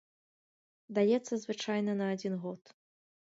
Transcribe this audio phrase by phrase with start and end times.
[0.99, 2.61] Даецца звычайна на адзін год.